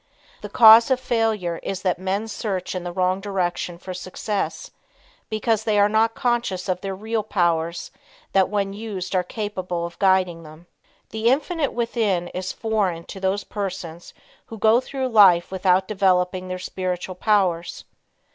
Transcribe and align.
The 0.41 0.49
cause 0.49 0.89
of 0.89 0.99
failure 0.99 1.59
is 1.61 1.83
that 1.83 1.99
men 1.99 2.27
search 2.27 2.73
in 2.73 2.83
the 2.83 2.91
wrong 2.91 3.21
direction 3.21 3.77
for 3.77 3.93
success, 3.93 4.71
because 5.29 5.63
they 5.63 5.77
are 5.77 5.87
not 5.87 6.15
conscious 6.15 6.67
of 6.67 6.81
their 6.81 6.95
real 6.95 7.21
powers 7.21 7.91
that 8.31 8.49
when 8.49 8.73
used 8.73 9.13
are 9.13 9.21
capable 9.21 9.85
of 9.85 9.99
guiding 9.99 10.41
them. 10.41 10.65
The 11.11 11.27
Infinite 11.29 11.71
within 11.73 12.29
is 12.29 12.51
foreign 12.51 13.03
to 13.03 13.19
those 13.19 13.43
persons 13.43 14.15
who 14.47 14.57
go 14.57 14.81
through 14.81 15.09
life 15.09 15.51
without 15.51 15.87
developing 15.87 16.47
their 16.47 16.57
spiritual 16.57 17.13
powers. 17.13 17.85